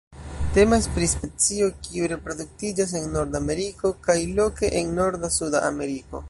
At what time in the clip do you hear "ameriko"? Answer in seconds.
3.45-3.93, 5.73-6.17